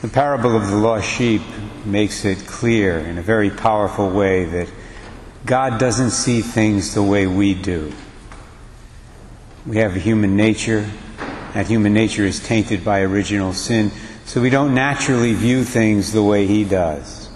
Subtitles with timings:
[0.00, 1.42] The parable of the lost sheep
[1.84, 4.68] makes it clear in a very powerful way that
[5.44, 7.92] God doesn't see things the way we do.
[9.66, 10.88] We have a human nature,
[11.52, 13.90] and human nature is tainted by original sin,
[14.24, 17.28] so we don't naturally view things the way He does.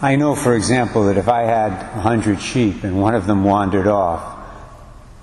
[0.00, 3.42] I know, for example, that if I had a hundred sheep and one of them
[3.42, 4.38] wandered off,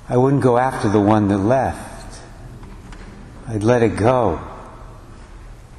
[0.09, 2.19] I wouldn't go after the one that left.
[3.47, 4.41] I'd let it go.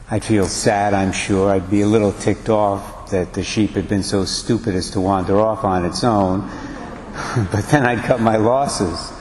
[0.09, 1.51] I'd feel sad, I'm sure.
[1.51, 5.01] I'd be a little ticked off that the sheep had been so stupid as to
[5.01, 6.49] wander off on its own.
[7.51, 9.13] but then I'd cut my losses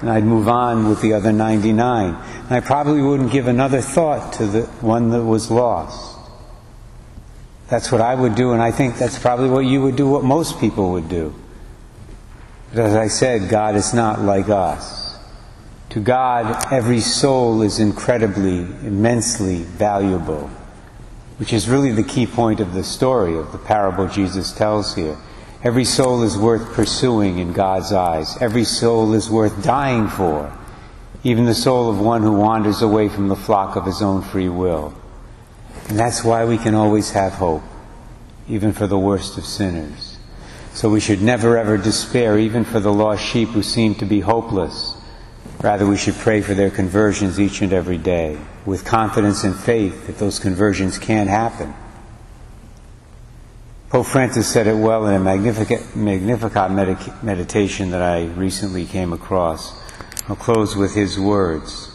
[0.00, 2.14] and I'd move on with the other 99.
[2.14, 6.18] And I probably wouldn't give another thought to the one that was lost.
[7.68, 10.24] That's what I would do, and I think that's probably what you would do, what
[10.24, 11.34] most people would do.
[12.70, 14.99] But as I said, God is not like us.
[15.90, 20.48] To God, every soul is incredibly, immensely valuable,
[21.38, 25.18] which is really the key point of the story of the parable Jesus tells here.
[25.64, 28.40] Every soul is worth pursuing in God's eyes.
[28.40, 30.56] Every soul is worth dying for,
[31.24, 34.48] even the soul of one who wanders away from the flock of his own free
[34.48, 34.94] will.
[35.88, 37.64] And that's why we can always have hope,
[38.48, 40.18] even for the worst of sinners.
[40.72, 44.20] So we should never ever despair, even for the lost sheep who seem to be
[44.20, 44.94] hopeless.
[45.62, 50.06] Rather, we should pray for their conversions each and every day with confidence and faith
[50.06, 51.74] that those conversions can happen.
[53.90, 56.70] Pope Francis said it well in a Magnificat, Magnificat
[57.22, 59.78] meditation that I recently came across.
[60.28, 61.90] I'll close with his words.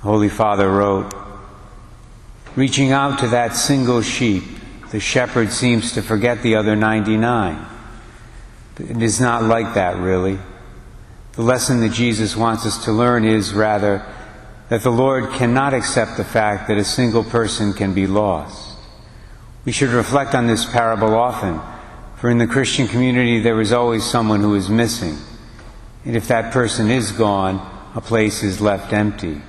[0.00, 1.12] Holy Father wrote,
[2.54, 4.44] Reaching out to that single sheep,
[4.90, 7.66] the shepherd seems to forget the other 99.
[8.78, 10.38] It is not like that, really.
[11.36, 14.02] The lesson that Jesus wants us to learn is, rather,
[14.70, 18.78] that the Lord cannot accept the fact that a single person can be lost.
[19.66, 21.60] We should reflect on this parable often,
[22.16, 25.18] for in the Christian community there is always someone who is missing.
[26.06, 27.60] And if that person is gone,
[27.94, 29.42] a place is left empty.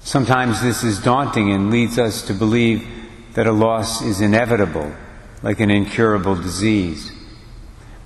[0.00, 2.86] Sometimes this is daunting and leads us to believe
[3.34, 4.90] that a loss is inevitable,
[5.42, 7.12] like an incurable disease.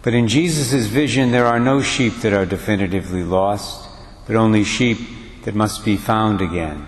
[0.03, 3.89] But in Jesus' vision, there are no sheep that are definitively lost,
[4.27, 4.99] but only sheep
[5.45, 6.87] that must be found again.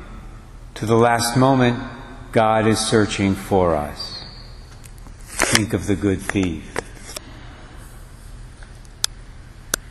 [0.74, 1.78] To the last moment,
[2.32, 4.24] God is searching for us.
[5.26, 6.83] Think of the good thief.